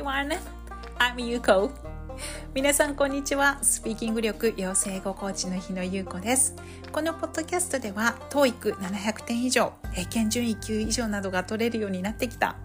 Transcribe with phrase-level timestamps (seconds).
[0.00, 0.38] everyone.
[0.98, 1.70] I'm Yuko.
[2.54, 3.58] 皆さんこんにちは。
[3.62, 6.56] スピーキング力養成語コーチの日野優子です。
[6.90, 12.56] このポッドキャストでは TOEIC700 点以上、英検準位級以上などが取れるようになってきた。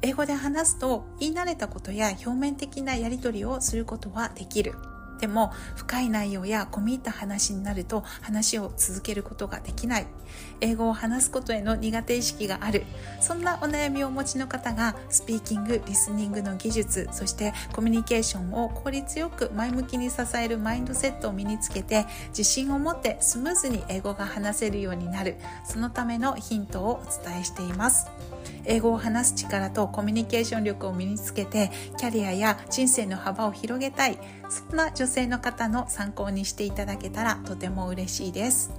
[0.00, 4.74] 英語で話すと言い慣れたことや表面的なやり取りをすることはできる。
[5.20, 10.06] でも深い内容や込み入った話になると話を続けることができない。
[10.60, 12.84] 英語を話すことへの苦手意識がある。
[13.20, 25.36] そんなお悩みをお持ちの方がスピーキングリスニングの技術そしてコミュニケーションを効率よく前向きに支えるマインドセットを身につけて自信を持ってスムーズに英語が話せるようになる。
[25.64, 28.06] そのためのヒントをお伝えしています。
[28.64, 34.18] 英語を話す力とコミュニケーション力を身につけてキャリアや人生の幅を広げたい。
[34.48, 38.70] そんな女性の方の参考にしていただけたらとても嬉しいです。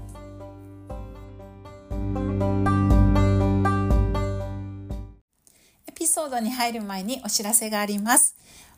[5.88, 8.36] エピソードに入る前にお知らせがあります。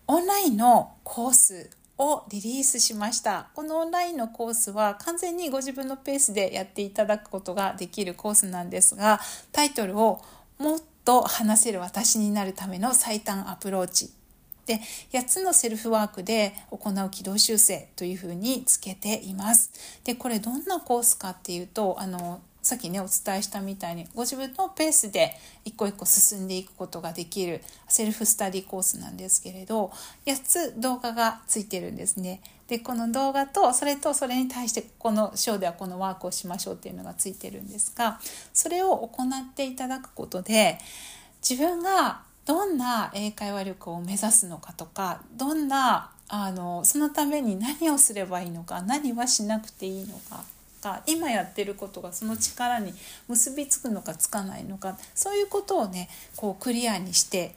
[0.07, 3.49] オンラインのコースをリリースしました。
[3.53, 9.19] このオンラインのコースは完全にご自分のペースでやっていただくことができるコースなんですが、
[9.51, 10.21] タイトルを
[10.57, 14.11] もっと話せる私になるための最短アプローチ
[14.69, 14.79] で
[15.11, 19.71] 8つのセルフワークで行う軌道修正というふうにつけています。
[20.03, 25.31] でこれどんなコースかっていうとあのさっきねお伝えしたみたいにご自分のペースで
[25.65, 29.91] 一個一個進んでいくことができるセルフスタディコースなんですけれど
[30.27, 32.41] 8つ動画がついてるんですね。
[32.67, 38.19] でこの動画とそれとそれに対してこのショーではこのワークをしましょうっていうのがついてるんですが
[38.53, 40.77] それを行っていただくことで
[41.41, 50.43] 自分がどんな英会話力を目指すのかとかどんなあのそのために何をすればいいのか何はしなくていいのか
[50.81, 52.93] か今やってることがその力に
[53.27, 57.53] 結びつくのかつかないのかそういうことをねこうクリアにして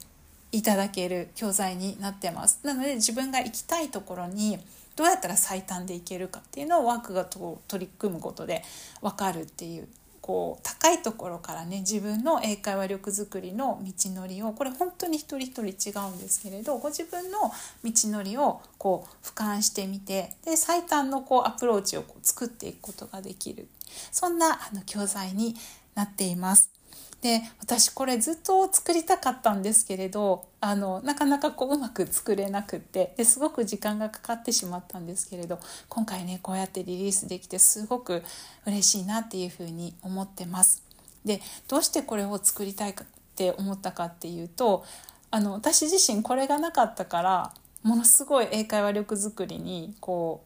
[0.51, 2.61] いただける教材になってます。
[2.63, 4.59] なので自分が行きたいところに
[4.97, 8.63] どうやったら最短でいけるかっていうのをワークが取り組むことで
[9.01, 9.89] 分かるっていう
[10.23, 17.39] こう高いところからね自分の英会話力づくりの道のりをこれ本当に一人一人違うんですけれどご自分の
[17.85, 23.67] 道のりをこう俯瞰してみてで最短のこうアプローチをこう作っていくことができる
[24.13, 25.57] そんなあの教材に
[25.97, 26.82] なっています。
[27.23, 38.25] で私これずっと作りたかったんですけれどあのなかなかこううまく作れなくってですごく時間がかかってしまったんですけれど今回ねこうやってリリースできてすごく
[38.67, 40.83] 嬉しいなっていうふうに思ってます。
[41.25, 44.85] でどうしてこれを作りたいかって思ったかっていうと
[45.31, 47.55] あの私自身これがなかったから
[47.85, 50.43] ものすごい英会話力づくりにこ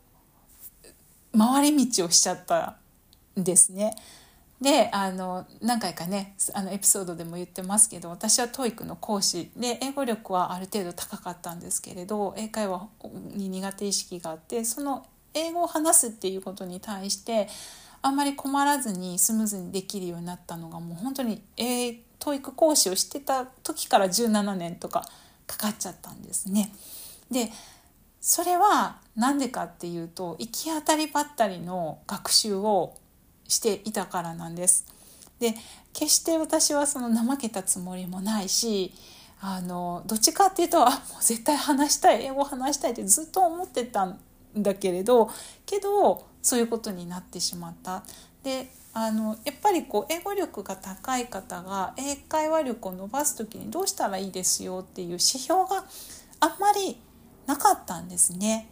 [1.34, 2.76] う回り道をしちゃった
[3.38, 3.96] んですね。
[4.60, 12.88] であの何回かねあのエピソードでも言ってますけど私は TOEIC の講師で英語力はある程度高かったんですけれど英会話
[13.34, 17.48] に苦手意識があってその英語を話すっていうことに対して
[18.00, 25.04] あんまり困らずにスムーズにできるようになったのがもう本当に、え、TOEIC 講師をしてた時から17年とか
[25.46, 26.72] かかっちゃったんですね。
[27.30, 27.50] で
[28.20, 32.94] それは何でかっていうと行き当たりばったりの学習を
[33.48, 34.84] していたからなんです。
[35.38, 35.54] で
[35.92, 38.92] 決して私はその怠けたつもりもないし
[39.40, 44.18] あのどっちかっていうとあもう絶対話したい英語話したいってずっと思ってたん
[44.56, 45.30] だけれど
[45.66, 48.02] けどそういうことになってしまった。
[48.42, 55.84] であのやっぱりこう英語力が高い方が英会話力を伸ばす時にどうしたらいいですよっていう指標が
[56.40, 56.98] あんまり
[57.44, 58.70] なかったんですね。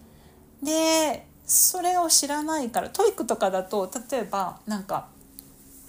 [0.63, 5.09] でそれを知らないから TOEIC とかだと例えばなんか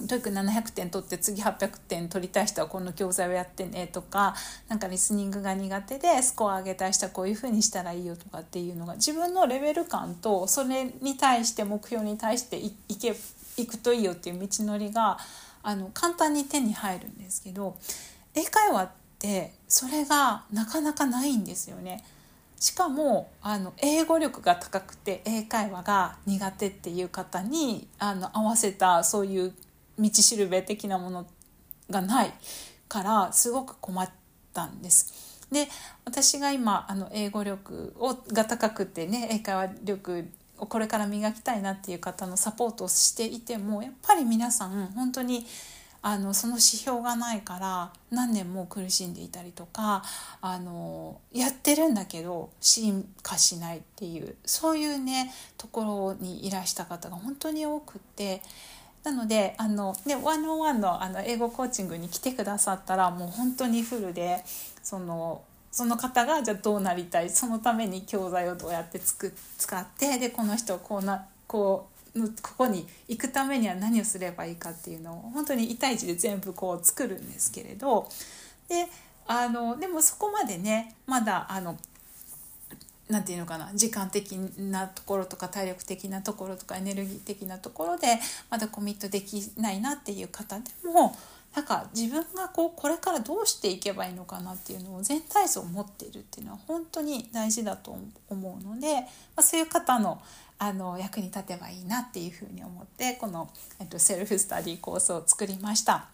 [0.09, 4.35] TOEIC 700点取って次800点取りたい人はこの教材をやってねとか
[4.67, 13.15] なんかリスニングが苦手でスコア上げたい人はこういうふうにしたらいいよとかっていうのが自分のレベル感とそれに対して目標に対していけ
[13.57, 15.17] いくといいよっていう道のりが
[15.63, 17.77] あの簡単に手に入るんですけど
[18.35, 22.03] 英会話ってそれがなかなかないんですよね。
[22.59, 29.53] しかもあの英語力が高くて英会話が苦手っていう方にあの合わせたそういう
[29.99, 31.25] 道しるべ的なもの
[31.89, 32.33] がない
[32.87, 34.09] からすごく困っ
[34.53, 35.35] たんです。
[35.51, 35.67] で
[36.05, 45.45] 私が今あの英語力をが高くてね英会話力をこれから磨きたいなっていう方のサポートをしていてもやっぱり皆さん本当に
[46.07, 50.03] あのその指標がないから何年も苦しんでいたりとか
[50.39, 58.43] あのやってるんだけど進化しないっていうそういうねところにいらした方が本当に多くって。
[59.03, 64.43] なのであのでワンのあの英語コーチングに来てくださったらもう本当にフルで
[64.81, 78.09] そのその方がじゃあどうなりたいそのために教材をどうやってつく使ってでこの人をこうなこうのここに行くためには何をすればいいかっていうのを本当に1対1で全部こう作るんですけれど
[78.67, 78.87] で
[79.27, 81.77] あのでもそこまでねまだあの
[83.09, 88.19] なていうのかな時間的なところとか体力的なところとかエネルギー的なところで
[88.49, 91.15] まだコミットできないなっていう方でも
[91.55, 97.97] なんか自分がこうこれからどうしていけばいいのかなっていうのを全体像を持っているっていうのは本当に大事だと
[98.29, 99.01] 思うので、ま
[99.37, 100.21] あ、そういう方の
[100.57, 103.49] あの役に立てばいいなっていうふうに思ってこの、
[103.79, 106.07] えっと、セルフスタディコースを作りました。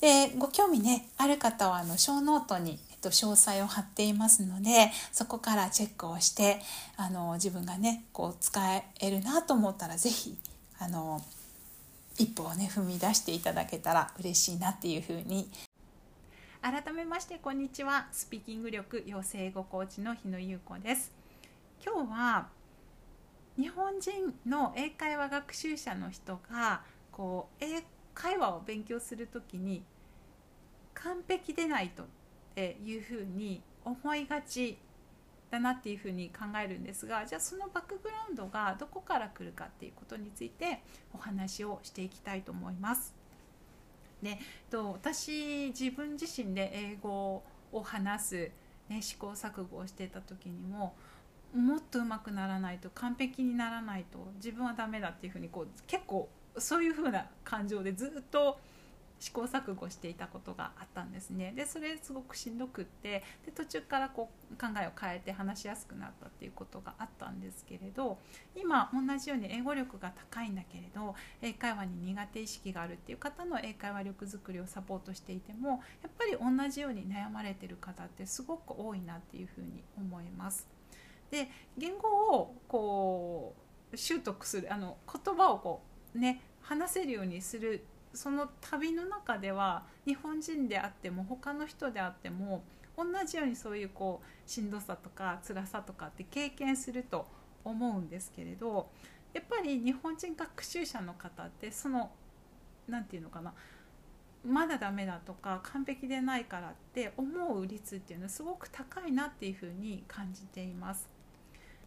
[0.00, 6.60] でご興味ねある方はあのショーノートに、えっと、詳細を貼っていますのでそこからチェックをして
[6.98, 8.60] あの自分がねこう使
[9.00, 10.36] えるなと思ったら是非
[10.78, 11.22] あの
[12.18, 15.50] 一歩をね踏み出していただけたら嬉しいなっていうふうに。
[16.62, 18.08] 改めましてこんにちは。
[18.10, 21.12] スピーキング力養成英語コーチの日野優子です。
[21.84, 22.48] 今日は
[23.58, 27.82] 日本人の英会話学習者の人がこう英
[28.14, 29.82] 会話を勉強する時に
[30.94, 32.06] 完璧でないとっ
[32.54, 34.78] ていうふうに思いがち
[35.50, 40.82] だなっていうふうに考えるんですがじゃあそのバックグラウンドがどこから来るかっていうことについて
[41.14, 43.14] お話をしていきたいと思います。
[44.22, 44.38] で
[44.70, 47.42] と私自分自身で英語
[47.72, 48.50] を話す、
[48.88, 50.94] ね、試行錯誤をしてた時にも
[51.56, 58.58] もっと上手くならないと完璧にならないと自分はダメだっていうふうにこう結構そういうふうな感情でずっと
[59.18, 68.18] 試行錯誤していたことがあったんですねでそれすごくしんどくってで途中からこう考えを変えて話しやすくなったっていうことがあったんですけれど
[68.54, 80.75] 今同じように英語力が高いんだけれど英会話に苦手意識があるっていう方の英会話力づくりをサポートしていてもやっぱり同じように悩まれてる方ってすごく多いなっていうふうに思います。
[81.30, 83.54] で言語をこ
[83.92, 85.82] う習得するあの言葉をこ
[86.14, 92.64] うね話せるようにするその旅の中では日本人であっても他の人であっても
[92.96, 97.26] 同じようにそういうこうしんどさとか辛さとかって経験すると
[97.64, 98.88] 思うんですけれど
[99.34, 102.10] やっぱり日本人学習者の方ってその
[102.88, 103.52] 何て言うのかな
[104.44, 111.15] まだダメだとか完璧でないからって思う率っていうのはすごく高いなっていうふうに感じています。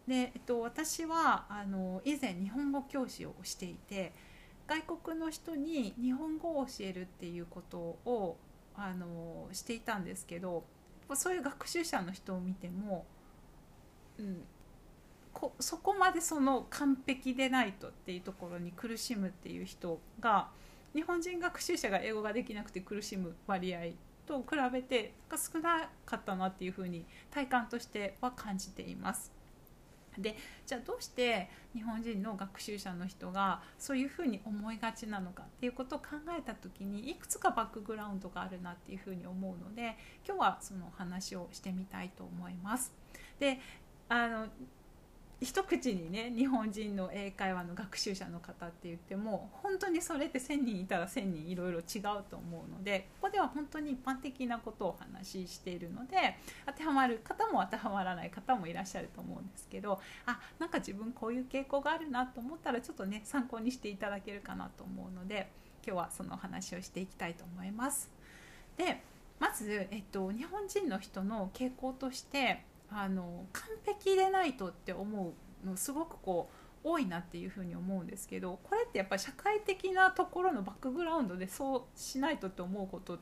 [0.10, 4.12] で、えっと、私はあの以前日本語教師をしていて
[4.68, 8.38] 外国の人に日本語を教えるっていうことを
[8.76, 10.64] あのしていたんですけど
[11.14, 13.06] そういう学習者の人を見ても、
[14.18, 14.42] うん、
[15.32, 20.50] こそこまでその完璧でないとっていうところに苦しむっていう人が
[20.96, 23.80] 日本人学習者が英語ができなくて苦しむ割合
[24.26, 29.39] と比べて少なかったなっていうふうに体感としては感じています。
[30.22, 30.36] で
[30.66, 36.08] じゃあどうして日本人の学習者の人がそういうふうに思いがちなのかっていうことを考
[36.38, 42.94] えた時にいくつかバックグラウンドがあるなっていうふうに思うので今日はその話をしてみたいと思います。
[43.40, 43.60] で
[44.10, 44.48] あの
[45.42, 65.50] 一口にね日本人の英会話の学習者の方って言っても本当にそれって1,000人いたら1,000人いろいろ違うと思うのでここでは本当に一般的なことをお話ししているので当てはまる方も当てはまらない方もいらっしゃると思うんですけどあなんか自分こういう傾向があるなと思ったらちょっとね参考にしていただけるかなと思うので
[65.88, 68.10] 今日はその話をしていきたいと思います。
[68.76, 69.02] で
[69.40, 76.50] まず、えっと、日本人の人の傾向としてあの完璧でないとって思うのすごくこ
[76.84, 83.20] う多いなっていうふうに思うんですけどこれってやっぱり社会的なところのバックグラウンドでそうしないとって思うこと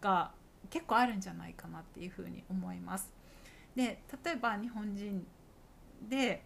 [0.00, 0.32] が
[0.70, 3.12] 結構あるんじゃないかなっていうふうに思います。
[3.74, 5.24] で例えば日本人
[6.08, 6.42] で、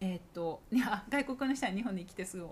[0.00, 0.62] えー、っと
[1.08, 2.46] 外国の人は日本に来てすぐ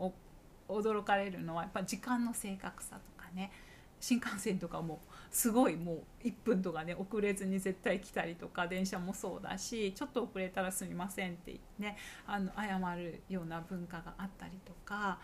[0.69, 3.53] 驚かれるのはやっぱ時間の正確さとかね
[4.01, 15.19] 新幹線とかもすごいもう1分とかね遅れずに絶対来たりとか電車もそうだしちょっと遅れたらすみませんってねあの謝るような文化があったりとか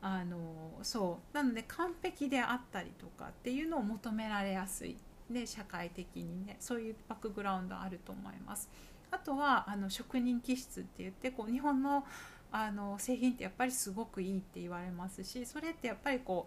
[0.00, 0.38] あの
[0.82, 4.96] そうなので完璧であったりとかっていうのを求められやすい
[5.30, 8.68] で社会的にねそういうバックグラウンドあると思います。
[9.10, 12.04] あとはあの職人気質って言ってこう日本の
[12.50, 16.46] あの製品ってやっぱりすごくいいって言われますしそれってやっぱりこ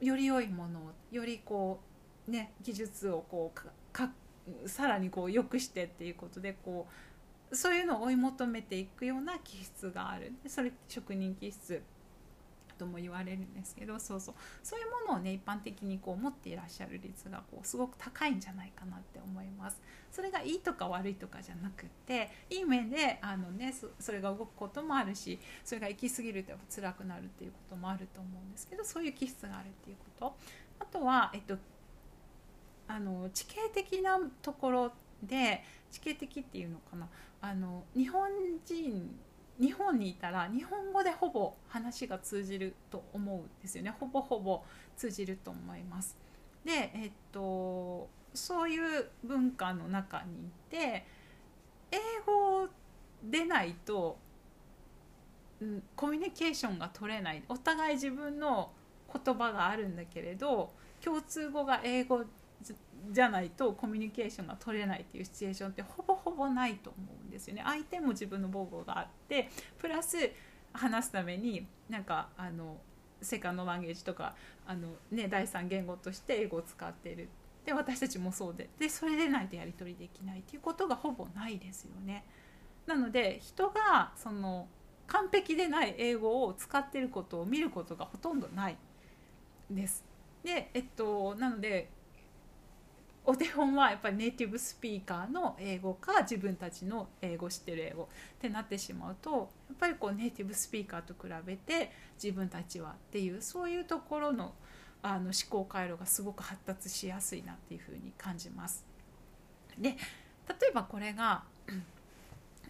[0.00, 0.82] うより良いものを
[1.12, 1.93] よりこう
[2.28, 4.10] ね、技術をこうか
[4.66, 6.86] さらにこう良くしてっていうことでこ
[7.50, 10.32] うそういうのを追い求めていくような気質がある。
[10.46, 11.82] それ職人気質
[12.76, 14.34] とも言われるんですけどそうそう。
[14.62, 19.80] そういうものをね一般的にこう持っていらっしゃる率がこうすごく高いんじゃないかなって思います。
[20.10, 30.36] それがいいとか悪いとかじゃなくていい面であの、ね、それが動くこともあるしそれが行き過ぎると辛くなるっていうこともあると思うんですけどそういう気質があるっていうこと。
[30.80, 31.56] あとは、えっと、
[32.86, 37.08] あの地形的なところで地形的っていうのかな
[37.40, 38.30] あの日本
[38.64, 39.18] 人
[39.58, 44.62] 日本にいたら日本語でほぼ話が通じると思うんですよねほぼほぼ
[44.96, 46.16] 通じると思います。
[46.64, 51.06] でえっとそういう文化の中にいて
[51.92, 52.68] 英語
[53.22, 54.18] でないと、
[55.60, 58.72] うん、コミュニケーションが取れないお互い自分の
[59.24, 62.24] 言葉があるんだけれど共通語が英語
[63.10, 67.62] じゃないとコミュニケーションが取れないっていうシチュエーションってほぼほぼないと思うんですよね。
[67.64, 70.16] 相手も自分の母語があってプラス
[70.72, 72.78] 話すためになんかあの
[73.20, 74.34] セカンドランゲージとか
[74.66, 77.28] あの、ね、第三言語として英語を使っている
[77.64, 82.24] で私たちもそうででそれでないとやり取りできないっていうことがほぼないですよね。
[82.86, 84.68] なので人がその
[85.06, 88.76] 完璧でない英語を使ってることを見ることがほとんどない
[89.70, 90.04] です。
[90.42, 91.90] でえっとなので
[93.26, 98.06] お手本はやっぱりネイティブスピーカーの英語か自分たちの英語知ってる英語っ
[98.38, 101.90] てなってしまうとやっぱりこうネイティブスピーカーと比べて
[102.22, 104.52] 自分たちはっていうそういうところの
[105.02, 108.86] あの思考回路がすごく発達しやすいなっていうふうに感じます。
[109.78, 109.96] で例
[110.70, 111.44] えばこれが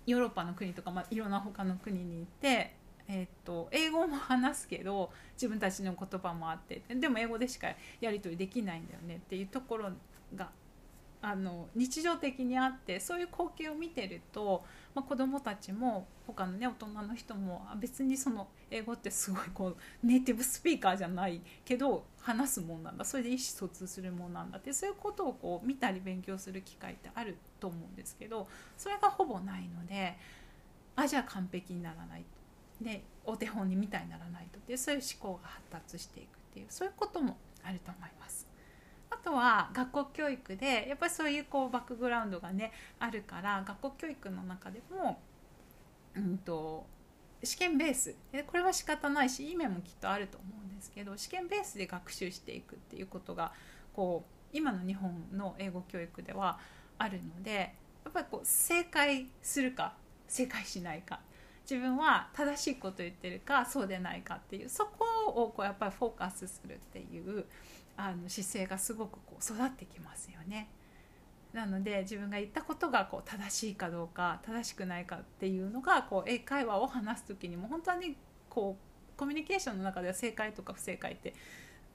[0.06, 2.74] ヨーロッパの国とか、まあ、いろんな他の国にいて、
[3.08, 7.68] えー、っと英語も話すけど自分たちの言葉もあってでも英語でしか
[8.00, 9.90] やり取りできないんだよねっていうところ
[10.34, 10.50] が
[11.26, 14.62] あの日常的にあってそういう光景を見てると、
[14.94, 30.18] まあ、子どもたちも他のね大人の人も別にその英語ってすごいこうネイティブスピーカーじゃないけど話すもんなんだそれで意思疎通するもんなんだってそういうことをこう見たり勉強する機会ってあると思うんですけどそれがほぼないので
[30.94, 32.24] あじゃあ完璧にならない
[32.78, 38.43] とでお手本にみたいにならないとでそういう思考が発達していくっていうそういうこともあると思います。
[39.24, 45.18] とは学校教育でやっぱりそういうこうバックグラウンドがねあるから学校教育の中でも、
[46.14, 46.86] うんと、
[47.42, 48.14] 試験ベース。
[48.32, 53.52] でこれは仕方ないしいい面もきっとあると思うんですけど試験ベースで学習していくっていうことが
[53.94, 56.58] こう今の日本の英語教育では
[56.98, 59.94] あるのでやっぱりこう正解するか
[60.28, 61.20] 正解しないか。
[61.68, 67.46] 自分は正しいこと言ってるかそうでないかっていうそこをこうやっぱりフォーカスするっていう
[67.96, 70.68] あの姿勢がすごくこう育ってきますよね。
[71.52, 78.16] なので自分が言ったことがこう正しいかどうか正しくないかっていうのがこう英会話を話す時にも本当に
[78.50, 81.32] こうコミュニケーションの中では正解とか不正解って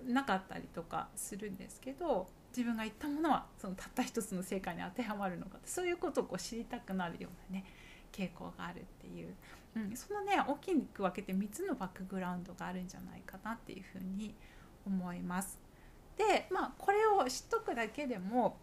[0.07, 7.65] なかったりとかするんですけど自分が言ったものはそのたった一つの正解に当てはまるのかそういうことをこう知りたくなるようなね
[8.13, 9.35] 傾向があるっていう、
[9.75, 14.33] うん、そのね大きく分けて3つのバックグラウンドがあるんじゃないかなっていうふうに
[14.85, 15.68] 思います。
[16.19, 18.57] でまあこれを知っとくだけでも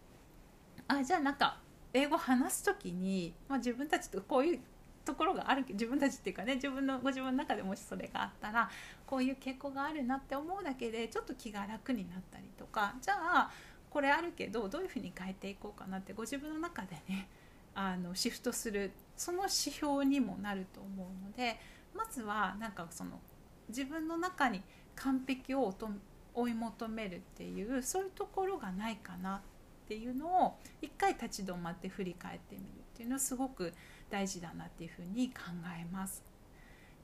[0.87, 1.59] あじゃあなんか
[1.95, 4.61] 英語話す時に、まあ、自分たちとこういう
[5.07, 8.69] ところがある自分たちっていうかね自分のご自分の中でもしそれがあったら
[9.07, 13.51] こういう傾向があるなって思うだけでちょっと気が楽になったりとかじゃあ
[13.89, 17.29] これあるけどどういうふうに変えていこうかなってご自分の中でね
[17.75, 21.59] あのシフトするその指標にもなると思うので
[21.95, 23.21] まずはなんかその
[23.69, 24.61] 自分の中に
[24.95, 25.89] 完璧を求
[26.37, 29.41] 追い求めるっていうそういうところがないかなっ
[29.89, 33.73] ていうのを一回立ち止まって振り返ってみるっていうのはすごく
[34.11, 35.41] 大事だなっていうふうに考
[35.81, 36.23] えます。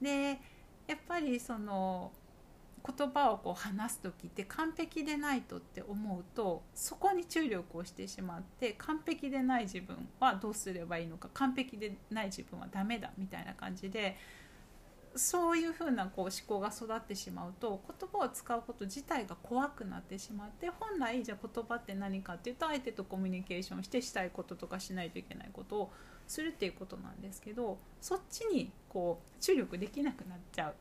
[0.00, 0.38] で
[0.86, 2.12] やっぱりその
[2.84, 14.16] 言葉をこう話す時って完璧でないとって思うとそこに注力をしてしまって完璧でない自分はどうすればいいのか完璧でない自分はダメだみたいな感じで
[15.14, 25.92] そういうふうなこう思考が育ってしまうと言葉を使うこと自体が怖くなってしまって本来じゃあ言葉って何かっていうと相手とコミュニケーションしてしたいこととかしないといけないことを
[26.26, 30.74] するっていうことなんですけどそっちにこう注力できなくなっちゃうっ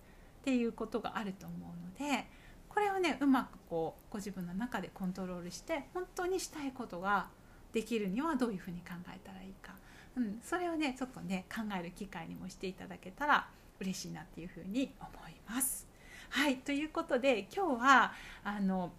[0.44, 2.26] ていうことがあると思うので
[2.70, 7.28] これをねうまくこうご自分の中でコントロールして本当にしたいことが
[7.74, 9.74] できるにはどういうふうに考えたらいいか、
[10.16, 13.48] うん、それをねちょっとね考える機会にもしていただけたら
[13.82, 15.88] 嬉しいなっていうふうに思います。
[16.30, 18.94] はいということで今日はあの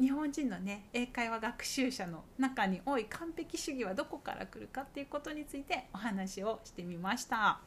[0.00, 7.60] 日本人のね英会話学習者の中に多い完璧主義はどこから来るかっていうことについてお話をしてみました。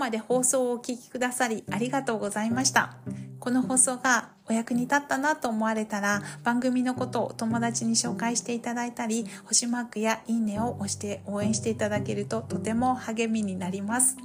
[0.00, 2.96] まで放送をお聞きくださりありがとうございました。
[3.38, 14.16] この放送がお役に立ったなと思われたら番組のことを友達に紹介していただいたり星マークやいいねを押して応援していただけるととても励みになります。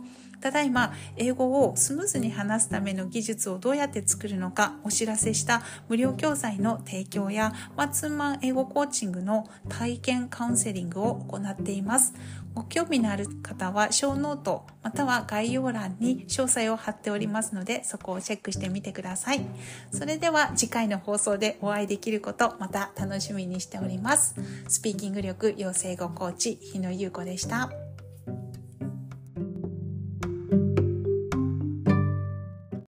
[0.41, 12.13] ただいま英語をスムーズに話すための技術をどうやって作るのかお知らせした無料教材の提供やマンツーマン英語コーチングの体験カウンセリングを行っています。
[12.55, 19.45] ご興味のある方はショーノートまたは概要欄に詳細を貼っておりますのでそこをチェックしてみてください。
[19.91, 24.35] それでは次回の放送でお会いできることまた楽しみにしております。
[24.67, 27.69] スピーキング力養成語コーチ日野優子でした。